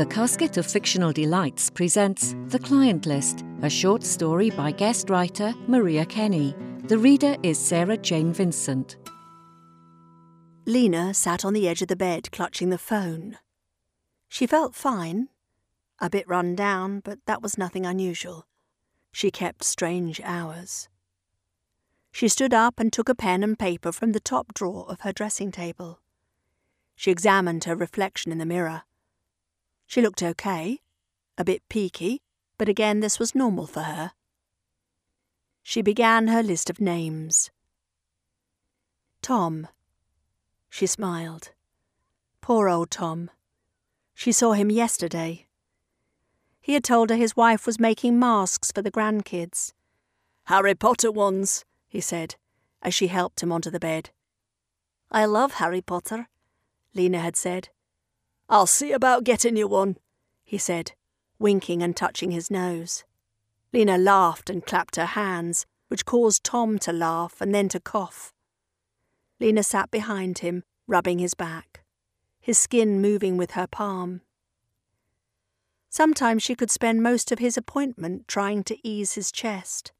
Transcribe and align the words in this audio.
The 0.00 0.06
Casket 0.06 0.56
of 0.56 0.64
Fictional 0.64 1.12
Delights 1.12 1.68
presents 1.68 2.34
The 2.46 2.58
Client 2.58 3.04
List, 3.04 3.44
a 3.60 3.68
short 3.68 4.02
story 4.02 4.48
by 4.48 4.72
guest 4.72 5.10
writer 5.10 5.52
Maria 5.66 6.06
Kenny. 6.06 6.54
The 6.84 6.96
reader 6.96 7.36
is 7.42 7.58
Sarah 7.58 7.98
Jane 7.98 8.32
Vincent. 8.32 8.96
Lena 10.64 11.12
sat 11.12 11.44
on 11.44 11.52
the 11.52 11.68
edge 11.68 11.82
of 11.82 11.88
the 11.88 11.96
bed 11.96 12.32
clutching 12.32 12.70
the 12.70 12.78
phone. 12.78 13.36
She 14.26 14.46
felt 14.46 14.74
fine. 14.74 15.28
A 15.98 16.08
bit 16.08 16.26
run 16.26 16.56
down, 16.56 17.00
but 17.00 17.18
that 17.26 17.42
was 17.42 17.58
nothing 17.58 17.84
unusual. 17.84 18.46
She 19.12 19.30
kept 19.30 19.62
strange 19.64 20.18
hours. 20.24 20.88
She 22.10 22.28
stood 22.28 22.54
up 22.54 22.80
and 22.80 22.90
took 22.90 23.10
a 23.10 23.14
pen 23.14 23.42
and 23.42 23.58
paper 23.58 23.92
from 23.92 24.12
the 24.12 24.18
top 24.18 24.54
drawer 24.54 24.86
of 24.88 25.02
her 25.02 25.12
dressing 25.12 25.52
table. 25.52 26.00
She 26.96 27.10
examined 27.10 27.64
her 27.64 27.76
reflection 27.76 28.32
in 28.32 28.38
the 28.38 28.46
mirror. 28.46 28.84
She 29.90 30.00
looked 30.00 30.22
okay, 30.22 30.78
a 31.36 31.44
bit 31.44 31.68
peaky, 31.68 32.22
but 32.58 32.68
again 32.68 33.00
this 33.00 33.18
was 33.18 33.34
normal 33.34 33.66
for 33.66 33.80
her. 33.80 34.12
She 35.64 35.82
began 35.82 36.28
her 36.28 36.44
list 36.44 36.70
of 36.70 36.80
names. 36.80 37.50
Tom. 39.20 39.66
She 40.68 40.86
smiled. 40.86 41.50
Poor 42.40 42.68
old 42.68 42.92
Tom. 42.92 43.32
She 44.14 44.30
saw 44.30 44.52
him 44.52 44.70
yesterday. 44.70 45.48
He 46.60 46.74
had 46.74 46.84
told 46.84 47.10
her 47.10 47.16
his 47.16 47.34
wife 47.34 47.66
was 47.66 47.80
making 47.80 48.16
masks 48.16 48.70
for 48.70 48.82
the 48.82 48.92
grandkids. 48.92 49.72
Harry 50.44 50.76
Potter 50.76 51.10
ones, 51.10 51.64
he 51.88 52.00
said, 52.00 52.36
as 52.80 52.94
she 52.94 53.08
helped 53.08 53.42
him 53.42 53.50
onto 53.50 53.70
the 53.70 53.80
bed. 53.80 54.10
I 55.10 55.24
love 55.24 55.54
Harry 55.54 55.80
Potter, 55.80 56.28
Lena 56.94 57.18
had 57.18 57.34
said. 57.34 57.70
I'll 58.52 58.66
see 58.66 58.90
about 58.90 59.22
getting 59.22 59.56
you 59.56 59.68
one, 59.68 59.96
he 60.42 60.58
said, 60.58 60.90
winking 61.38 61.84
and 61.84 61.96
touching 61.96 62.32
his 62.32 62.50
nose. 62.50 63.04
Lena 63.72 63.96
laughed 63.96 64.50
and 64.50 64.66
clapped 64.66 64.96
her 64.96 65.06
hands, 65.06 65.66
which 65.86 66.04
caused 66.04 66.42
Tom 66.42 66.76
to 66.80 66.92
laugh 66.92 67.40
and 67.40 67.54
then 67.54 67.68
to 67.68 67.78
cough. 67.78 68.32
Lena 69.38 69.62
sat 69.62 69.92
behind 69.92 70.40
him, 70.40 70.64
rubbing 70.88 71.20
his 71.20 71.34
back, 71.34 71.84
his 72.40 72.58
skin 72.58 73.00
moving 73.00 73.36
with 73.36 73.52
her 73.52 73.68
palm. 73.68 74.22
Sometimes 75.88 76.42
she 76.42 76.56
could 76.56 76.72
spend 76.72 77.04
most 77.04 77.30
of 77.30 77.38
his 77.38 77.56
appointment 77.56 78.26
trying 78.26 78.64
to 78.64 78.78
ease 78.86 79.12
his 79.12 79.30
chest. 79.30 79.92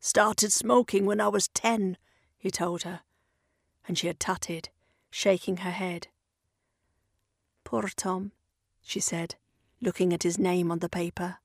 Started 0.00 0.52
smoking 0.52 1.06
when 1.06 1.20
I 1.20 1.28
was 1.28 1.46
ten, 1.46 1.96
he 2.36 2.50
told 2.50 2.82
her, 2.82 3.02
and 3.86 3.96
she 3.96 4.08
had 4.08 4.18
tutted, 4.18 4.68
shaking 5.10 5.58
her 5.58 5.70
head. 5.70 6.08
Poor 7.70 7.88
Tom, 7.94 8.32
she 8.82 8.98
said, 8.98 9.36
looking 9.80 10.12
at 10.12 10.24
his 10.24 10.40
name 10.40 10.72
on 10.72 10.80
the 10.80 10.88
paper. 10.88 11.36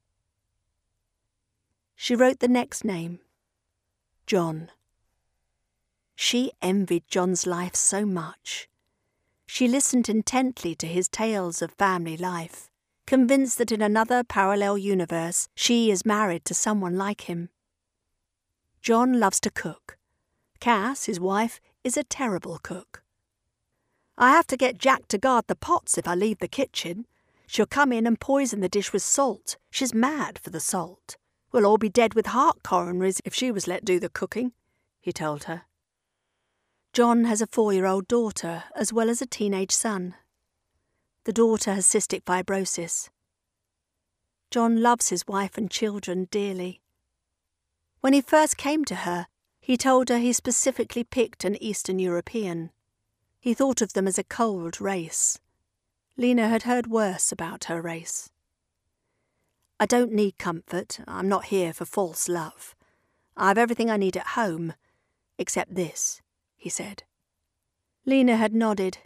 She 1.96 2.16
wrote 2.16 2.40
the 2.40 2.48
next 2.48 2.84
name 2.84 3.20
John. 4.26 4.72
She 6.16 6.52
envied 6.64 7.04
John's 7.08 7.46
life 7.46 7.76
so 7.76 8.08
much. 8.08 8.68
She 9.46 9.68
listened 9.68 10.10
intently 10.10 10.74
to 10.74 10.88
his 10.88 11.08
tales 11.08 11.62
of 11.62 11.74
family 11.74 12.18
life, 12.18 12.72
convinced 13.06 13.60
that 13.60 13.72
in 13.72 13.84
another 13.84 14.24
parallel 14.24 14.80
universe 14.80 15.48
she 15.54 15.92
is 15.92 16.08
married 16.08 16.44
to 16.46 16.56
someone 16.56 16.98
like 16.98 17.30
him. 17.30 17.50
John 18.82 19.20
loves 19.20 19.40
to 19.42 19.52
cook. 19.52 20.00
Cass, 20.60 21.06
his 21.06 21.20
wife, 21.20 21.62
is 21.84 21.96
a 21.96 22.04
terrible 22.04 22.58
cook. 22.64 23.05
I 24.18 24.32
have 24.32 24.48
to 24.48 24.58
get 24.58 24.78
Jack 24.78 25.08
to 25.10 25.18
guard 25.18 25.46
the 25.48 25.56
pots 25.56 25.98
if 25.98 26.08
I 26.08 26.16
leave 26.16 26.40
the 26.40 26.48
kitchen. 26.48 27.06
She'll 27.48 27.66
come 27.66 27.92
in 27.92 28.08
and 28.08 28.20
poison 28.20 28.62
the 28.62 28.70
dish 28.70 28.94
with 28.94 29.04
salt. 29.04 29.58
She's 29.70 29.94
mad 29.94 30.40
for 30.40 30.50
the 30.50 30.60
salt. 30.60 31.18
We'll 31.52 31.66
all 31.66 31.78
be 31.78 31.90
dead 31.90 32.14
with 32.14 32.28
heart 32.28 32.64
coronaries 32.64 33.22
if 33.26 33.34
she 33.34 33.52
was 33.52 33.68
let 33.68 33.86
do 33.86 34.00
the 34.00 34.10
cooking, 34.10 34.54
he 35.02 35.12
told 35.12 35.46
her. 35.46 35.64
John 36.94 37.26
has 37.26 37.42
a 37.42 37.48
four 37.48 37.74
year 37.74 37.86
old 37.86 38.08
daughter 38.08 38.64
as 38.74 38.94
well 38.94 39.10
as 39.10 39.22
a 39.22 39.26
teenage 39.26 39.72
son. 39.72 40.16
The 41.26 41.34
daughter 41.34 41.74
has 41.74 41.86
cystic 41.86 42.24
fibrosis. 42.24 43.10
John 44.50 44.82
loves 44.82 45.10
his 45.10 45.28
wife 45.28 45.58
and 45.58 45.70
children 45.70 46.30
dearly. 46.32 46.82
When 48.00 48.14
he 48.14 48.22
first 48.22 48.56
came 48.56 48.86
to 48.86 48.96
her, 48.96 49.28
he 49.60 49.76
told 49.76 50.08
her 50.10 50.20
he 50.20 50.32
specifically 50.32 51.04
picked 51.04 51.44
an 51.44 51.62
Eastern 51.62 52.00
European. 52.00 52.72
He 53.46 53.54
thought 53.54 53.80
of 53.80 53.94
them 53.94 54.08
as 54.08 54.18
a 54.18 54.24
cold 54.24 54.82
race. 54.82 55.40
Lena 56.18 56.50
had 56.50 56.64
heard 56.64 56.88
worse 56.88 57.32
about 57.32 57.66
her 57.66 57.80
race. 57.80 58.32
I 59.80 59.86
don't 59.86 60.12
need 60.12 60.40
comfort. 60.40 61.00
I'm 61.08 61.30
not 61.30 61.46
here 61.46 61.72
for 61.72 61.86
false 61.86 62.28
love. 62.28 62.74
I've 63.38 63.60
everything 63.60 63.92
I 63.92 63.98
need 63.98 64.18
at 64.18 64.34
home, 64.34 64.74
except 65.38 65.76
this, 65.76 66.24
he 66.58 66.70
said. 66.70 67.04
Lena 68.04 68.36
had 68.36 68.56
nodded. 68.56 68.98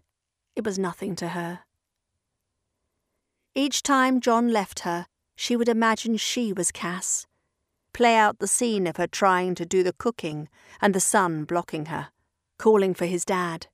It 0.55 0.63
was 0.63 0.79
nothing 0.79 1.17
to 1.17 1.29
her. 1.29 1.59
Each 3.53 3.83
time 3.83 4.21
John 4.21 4.53
left 4.53 4.79
her, 4.87 5.07
she 5.35 5.57
would 5.57 5.67
imagine 5.67 6.15
she 6.15 6.53
was 6.53 6.71
Cass, 6.71 7.27
play 7.91 8.15
out 8.15 8.39
the 8.39 8.47
scene 8.47 8.87
of 8.87 8.95
her 8.95 9.07
trying 9.07 9.53
to 9.55 9.65
do 9.65 9.83
the 9.83 9.91
cooking 9.91 10.47
and 10.79 10.95
the 10.95 11.01
son 11.01 11.43
blocking 11.43 11.87
her, 11.87 12.11
calling 12.57 12.93
for 12.93 13.05
his 13.05 13.25
dad. 13.25 13.67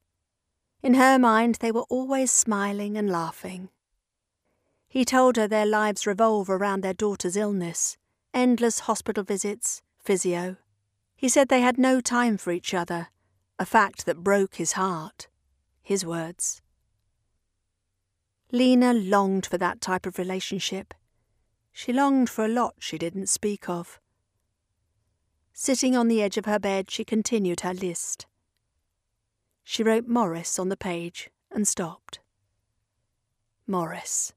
In 0.85 0.93
her 0.93 1.17
mind, 1.17 1.55
they 1.61 1.71
were 1.71 1.87
always 1.89 2.31
smiling 2.31 2.95
and 2.95 3.09
laughing. 3.09 3.69
He 4.87 5.03
told 5.03 5.35
her 5.35 5.47
their 5.47 5.65
lives 5.65 6.05
revolve 6.05 6.47
around 6.47 6.81
their 6.81 6.93
daughter's 6.93 7.35
illness, 7.35 7.97
endless 8.35 8.81
hospital 8.81 9.23
visits, 9.23 9.81
physio. 9.97 10.57
He 11.15 11.27
said 11.27 11.49
they 11.49 11.61
had 11.61 11.79
no 11.79 12.01
time 12.01 12.37
for 12.37 12.51
each 12.51 12.75
other, 12.75 13.07
a 13.57 13.65
fact 13.65 14.05
that 14.05 14.23
broke 14.23 14.57
his 14.57 14.73
heart. 14.73 15.27
His 15.81 16.05
words. 16.05 16.61
Lena 18.51 18.93
longed 18.93 19.47
for 19.47 19.57
that 19.57 19.81
type 19.81 20.05
of 20.05 20.19
relationship. 20.19 20.93
She 21.71 21.93
longed 21.93 22.29
for 22.29 22.45
a 22.45 22.47
lot 22.47 22.75
she 22.77 22.99
didn't 22.99 23.29
speak 23.29 23.67
of. 23.67 23.99
Sitting 25.51 25.97
on 25.97 26.09
the 26.09 26.21
edge 26.21 26.37
of 26.37 26.45
her 26.45 26.59
bed, 26.59 26.91
she 26.91 27.03
continued 27.03 27.61
her 27.61 27.73
list. 27.73 28.27
She 29.75 29.83
wrote 29.83 30.07
Morris 30.07 30.57
on 30.57 30.69
the 30.69 30.77
page 30.77 31.29
and 31.51 31.67
stopped. 31.67 32.19
Morris. 33.67 34.31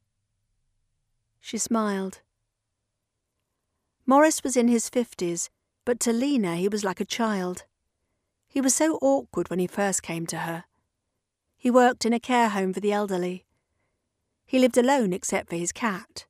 She 1.41 1.59
smiled. 1.59 2.23
Morris 4.05 4.43
was 4.43 4.57
in 4.57 4.67
his 4.67 4.89
fifties, 4.89 5.49
but 5.85 6.01
to 6.01 6.13
Lena 6.13 6.57
he 6.57 6.67
was 6.67 6.83
like 6.83 7.01
a 7.01 7.05
child. 7.05 7.67
He 8.49 8.61
was 8.61 8.75
so 8.75 8.99
awkward 9.01 9.49
when 9.49 9.61
he 9.61 9.69
first 9.69 10.03
came 10.03 10.27
to 10.27 10.39
her. 10.39 10.65
He 11.57 11.71
worked 11.71 12.05
in 12.05 12.13
a 12.13 12.19
care 12.19 12.49
home 12.49 12.73
for 12.73 12.81
the 12.81 12.93
elderly. 12.93 13.45
He 14.45 14.59
lived 14.59 14.77
alone 14.77 15.13
except 15.13 15.51
for 15.51 15.57
his 15.57 15.71
cat. 15.71 16.27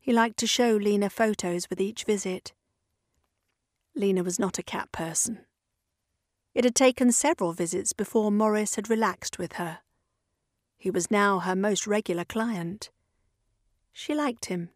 He 0.00 0.12
liked 0.12 0.38
to 0.38 0.48
show 0.48 0.74
Lena 0.74 1.08
photos 1.08 1.70
with 1.70 1.80
each 1.80 2.02
visit. 2.02 2.52
Lena 3.94 4.24
was 4.24 4.40
not 4.40 4.58
a 4.58 4.64
cat 4.64 4.90
person. 4.90 5.46
It 6.54 6.64
had 6.64 6.74
taken 6.74 7.12
several 7.12 7.52
visits 7.52 7.92
before 7.92 8.30
Morris 8.30 8.74
had 8.74 8.90
relaxed 8.90 9.38
with 9.38 9.54
her. 9.54 9.78
He 10.76 10.90
was 10.90 11.10
now 11.10 11.38
her 11.38 11.56
most 11.56 11.86
regular 11.86 12.24
client. 12.24 12.90
She 13.92 14.14
liked 14.14 14.46
him. 14.46 14.70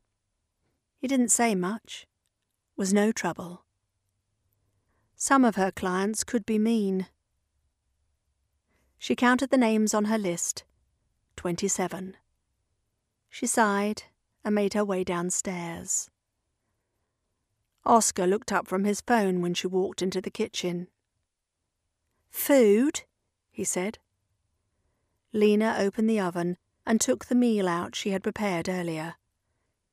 He 0.98 1.06
didn't 1.06 1.28
say 1.30 1.54
much, 1.54 2.06
was 2.76 2.94
no 2.94 3.12
trouble. 3.12 3.64
Some 5.14 5.44
of 5.44 5.56
her 5.56 5.70
clients 5.70 6.24
could 6.24 6.46
be 6.46 6.58
mean. 6.58 7.08
She 8.98 9.14
counted 9.14 9.50
the 9.50 9.58
names 9.58 9.92
on 9.92 10.06
her 10.06 10.18
list 10.18 10.64
twenty 11.36 11.68
seven. 11.68 12.16
She 13.28 13.46
sighed 13.46 14.04
and 14.42 14.54
made 14.54 14.72
her 14.74 14.84
way 14.84 15.04
downstairs. 15.04 16.08
Oscar 17.84 18.26
looked 18.26 18.50
up 18.50 18.66
from 18.66 18.84
his 18.84 19.02
phone 19.02 19.42
when 19.42 19.52
she 19.52 19.66
walked 19.66 20.00
into 20.00 20.20
the 20.20 20.30
kitchen. 20.30 20.88
Food? 22.30 23.02
he 23.50 23.64
said. 23.64 23.98
Lena 25.32 25.76
opened 25.78 26.08
the 26.08 26.20
oven 26.20 26.56
and 26.86 27.00
took 27.00 27.26
the 27.26 27.34
meal 27.34 27.68
out 27.68 27.94
she 27.94 28.10
had 28.10 28.22
prepared 28.22 28.68
earlier. 28.68 29.14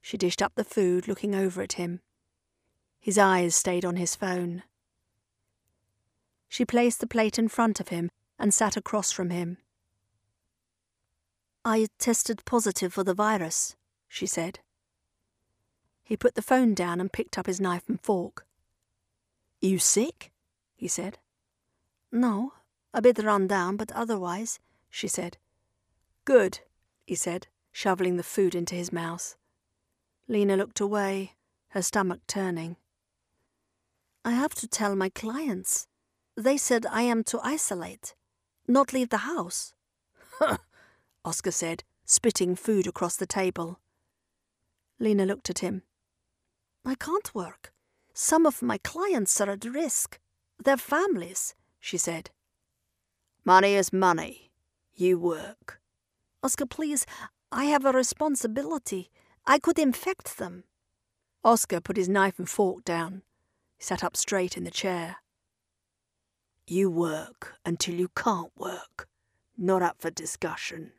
She 0.01 0.17
dished 0.17 0.41
up 0.41 0.53
the 0.55 0.63
food, 0.63 1.07
looking 1.07 1.33
over 1.33 1.61
at 1.61 1.73
him. 1.73 2.01
His 2.99 3.17
eyes 3.17 3.55
stayed 3.55 3.83
on 3.83 3.95
his 3.95 4.15
phone. 4.15 4.63
She 6.47 6.65
placed 6.65 6.99
the 6.99 7.07
plate 7.07 7.39
in 7.39 7.47
front 7.47 7.79
of 7.79 7.87
him 7.87 8.11
and 8.37 8.53
sat 8.53 8.77
across 8.77 9.11
from 9.11 9.29
him. 9.29 9.57
I 11.65 11.87
tested 11.97 12.43
positive 12.45 12.93
for 12.93 13.03
the 13.03 13.13
virus, 13.13 13.75
she 14.07 14.25
said. 14.27 14.59
He 16.03 16.17
put 16.17 16.35
the 16.35 16.41
phone 16.41 16.73
down 16.73 16.99
and 16.99 17.11
picked 17.11 17.37
up 17.37 17.45
his 17.47 17.61
knife 17.61 17.87
and 17.87 17.99
fork. 17.99 18.45
You 19.61 19.79
sick? 19.79 20.31
he 20.75 20.87
said. 20.87 21.17
No, 22.15 22.53
a 22.93 23.01
bit 23.01 23.17
run 23.23 23.47
down, 23.47 23.75
but 23.75 23.91
otherwise, 23.91 24.59
she 24.91 25.07
said. 25.07 25.37
Good, 26.25 26.59
he 27.07 27.15
said, 27.15 27.47
shoveling 27.71 28.17
the 28.17 28.23
food 28.23 28.53
into 28.53 28.75
his 28.75 28.93
mouth. 28.93 29.35
Lena 30.27 30.55
looked 30.55 30.79
away, 30.79 31.33
her 31.69 31.81
stomach 31.81 32.19
turning. 32.27 32.77
I 34.23 34.33
have 34.33 34.53
to 34.55 34.67
tell 34.67 34.95
my 34.95 35.09
clients. 35.09 35.87
They 36.37 36.55
said 36.55 36.85
I 36.85 37.01
am 37.01 37.23
to 37.25 37.39
isolate, 37.43 38.13
not 38.67 38.93
leave 38.93 39.09
the 39.09 39.25
house. 39.25 39.73
Oscar 41.25 41.51
said, 41.51 41.83
spitting 42.05 42.55
food 42.55 42.85
across 42.85 43.15
the 43.15 43.25
table. 43.25 43.79
Lena 44.99 45.25
looked 45.25 45.49
at 45.49 45.59
him. 45.59 45.81
I 46.85 46.93
can't 46.93 47.33
work. 47.33 47.73
Some 48.13 48.45
of 48.45 48.61
my 48.61 48.77
clients 48.77 49.41
are 49.41 49.49
at 49.49 49.65
risk. 49.65 50.19
Their 50.63 50.77
families, 50.77 51.55
she 51.83 51.97
said. 51.97 52.29
Money 53.43 53.75
is 53.75 53.91
money. 53.91 54.51
You 54.95 55.19
work. 55.19 55.81
Oscar, 56.41 56.65
please, 56.65 57.05
I 57.51 57.65
have 57.65 57.83
a 57.83 57.91
responsibility. 57.91 59.11
I 59.45 59.59
could 59.59 59.77
infect 59.77 60.37
them. 60.37 60.63
Oscar 61.43 61.81
put 61.81 61.97
his 61.97 62.07
knife 62.07 62.39
and 62.39 62.47
fork 62.47 62.85
down. 62.85 63.21
He 63.75 63.83
sat 63.83 64.01
up 64.01 64.15
straight 64.15 64.55
in 64.55 64.63
the 64.63 64.71
chair. 64.71 65.17
You 66.65 66.89
work 66.89 67.55
until 67.65 67.95
you 67.95 68.07
can't 68.15 68.53
work. 68.57 69.09
Not 69.57 69.81
up 69.81 69.97
for 69.99 70.09
discussion. 70.09 70.93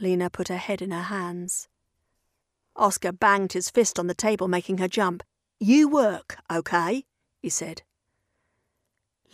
Lena 0.00 0.30
put 0.30 0.46
her 0.46 0.56
head 0.56 0.80
in 0.80 0.92
her 0.92 1.02
hands. 1.10 1.68
Oscar 2.76 3.10
banged 3.10 3.54
his 3.54 3.70
fist 3.70 3.98
on 3.98 4.06
the 4.06 4.14
table, 4.14 4.46
making 4.46 4.78
her 4.78 4.88
jump. 4.88 5.24
You 5.58 5.88
work, 5.88 6.36
okay? 6.48 7.06
he 7.40 7.48
said. 7.48 7.82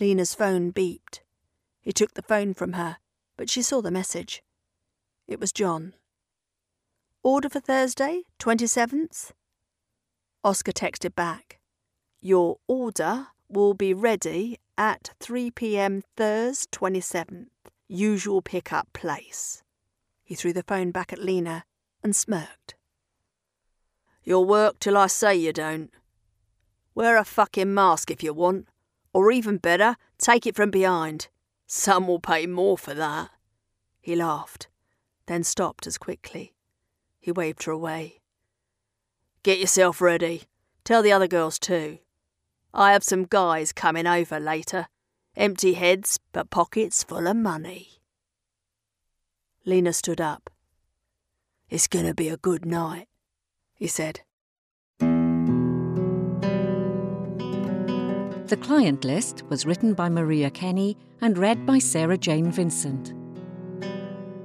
Lena's 0.00 0.34
phone 0.34 0.72
beeped. 0.72 1.20
He 1.80 1.92
took 1.92 2.14
the 2.14 2.22
phone 2.22 2.54
from 2.54 2.74
her, 2.74 2.96
but 3.36 3.50
she 3.50 3.62
saw 3.62 3.80
the 3.80 3.90
message. 3.90 4.42
It 5.26 5.40
was 5.40 5.52
John. 5.52 5.94
Order 7.22 7.48
for 7.48 7.60
Thursday, 7.60 8.22
27th? 8.38 9.32
Oscar 10.44 10.72
texted 10.72 11.14
back. 11.14 11.60
Your 12.20 12.58
order 12.66 13.28
will 13.48 13.74
be 13.74 13.94
ready 13.94 14.58
at 14.76 15.10
3 15.20 15.50
pm 15.50 16.02
Thursday, 16.16 16.68
27th. 16.72 17.46
Usual 17.88 18.42
pickup 18.42 18.92
place. 18.92 19.62
He 20.24 20.34
threw 20.34 20.52
the 20.52 20.62
phone 20.62 20.90
back 20.90 21.12
at 21.12 21.18
Lena 21.18 21.64
and 22.02 22.16
smirked. 22.16 22.74
You'll 24.24 24.46
work 24.46 24.78
till 24.78 24.96
I 24.96 25.08
say 25.08 25.36
you 25.36 25.52
don't. 25.52 25.90
Wear 26.94 27.16
a 27.16 27.24
fucking 27.24 27.72
mask 27.72 28.10
if 28.10 28.22
you 28.22 28.32
want, 28.32 28.66
or 29.12 29.30
even 29.30 29.58
better, 29.58 29.96
take 30.18 30.46
it 30.46 30.56
from 30.56 30.70
behind. 30.70 31.28
Some 31.66 32.06
will 32.06 32.20
pay 32.20 32.46
more 32.46 32.78
for 32.78 32.94
that. 32.94 33.30
He 34.00 34.16
laughed, 34.16 34.68
then 35.26 35.44
stopped 35.44 35.86
as 35.86 35.98
quickly. 35.98 36.54
He 37.20 37.30
waved 37.32 37.64
her 37.64 37.72
away. 37.72 38.20
Get 39.42 39.58
yourself 39.58 40.00
ready. 40.00 40.44
Tell 40.84 41.02
the 41.02 41.12
other 41.12 41.28
girls 41.28 41.58
too. 41.58 41.98
I 42.74 42.92
have 42.92 43.04
some 43.04 43.24
guys 43.24 43.72
coming 43.72 44.06
over 44.06 44.40
later. 44.40 44.88
Empty 45.36 45.74
heads, 45.74 46.18
but 46.32 46.50
pockets 46.50 47.02
full 47.02 47.26
of 47.26 47.36
money. 47.36 48.00
Lena 49.64 49.92
stood 49.92 50.20
up. 50.20 50.50
It's 51.70 51.86
going 51.86 52.06
to 52.06 52.14
be 52.14 52.28
a 52.28 52.36
good 52.36 52.64
night 52.66 53.08
he 53.82 53.88
said. 53.88 54.20
The 58.52 58.58
client 58.58 59.04
list 59.06 59.44
was 59.48 59.64
written 59.64 59.94
by 59.94 60.10
Maria 60.10 60.50
Kenny 60.50 60.98
and 61.22 61.38
read 61.38 61.64
by 61.64 61.78
Sarah 61.78 62.18
Jane 62.18 62.52
Vincent. 62.52 63.14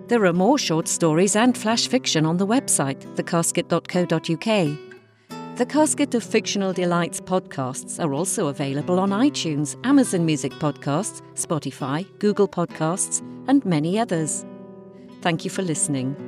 There 0.08 0.26
are 0.26 0.32
more 0.32 0.58
short 0.58 0.88
stories 0.88 1.36
and 1.36 1.58
flash 1.58 1.90
fiction 1.90 2.26
on 2.26 2.38
the 2.38 2.48
website, 2.48 3.02
thecasket.co.uk. 3.18 5.58
The 5.58 5.66
Casket 5.66 6.16
of 6.16 6.24
Fictional 6.24 6.72
Delights 6.72 7.20
podcasts 7.20 8.02
are 8.02 8.14
also 8.14 8.48
available 8.48 8.98
on 8.98 9.10
iTunes, 9.10 9.76
Amazon 9.86 10.26
Music 10.26 10.54
Podcasts, 10.54 11.22
Spotify, 11.34 12.08
Google 12.20 12.48
Podcasts, 12.48 13.20
and 13.50 13.66
many 13.66 14.00
others. 14.00 14.46
Thank 15.20 15.44
you 15.44 15.52
for 15.52 15.64
listening. 15.64 16.27